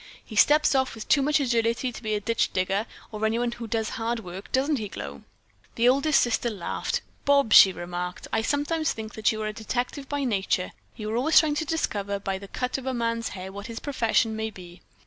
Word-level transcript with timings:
He 0.25 0.35
steps 0.35 0.73
off 0.73 0.95
with 0.95 1.07
too 1.07 1.21
much 1.21 1.39
agility 1.39 1.91
to 1.91 2.01
be 2.01 2.15
a 2.15 2.19
ditch 2.19 2.51
digger, 2.53 2.87
or 3.11 3.23
anyone 3.23 3.51
who 3.51 3.67
does 3.67 3.89
hard 3.89 4.21
work, 4.21 4.51
doesn't 4.51 4.77
he, 4.79 4.87
Glow?" 4.89 5.21
The 5.75 5.87
oldest 5.87 6.21
sister 6.21 6.49
laughed. 6.49 7.03
"Bobs," 7.23 7.55
she 7.55 7.71
remarked, 7.71 8.27
"I 8.33 8.41
sometimes 8.41 8.93
think 8.93 9.13
that 9.13 9.31
you 9.31 9.43
are 9.43 9.47
a 9.47 9.53
detective 9.53 10.09
by 10.09 10.23
nature. 10.23 10.71
You 10.95 11.11
are 11.11 11.17
always 11.17 11.39
trying 11.39 11.53
to 11.53 11.65
discover 11.65 12.17
by 12.17 12.39
the 12.39 12.47
cut 12.47 12.79
of 12.79 12.87
a 12.87 12.95
man's 12.95 13.29
hair 13.37 13.51
what 13.51 13.67
his 13.67 13.79
profession 13.79 14.35
may 14.35 14.49
be." 14.49 14.81